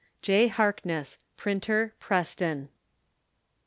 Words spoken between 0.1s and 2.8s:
J. Harkness, Printer, Preston.